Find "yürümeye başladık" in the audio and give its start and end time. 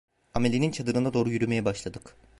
1.29-2.15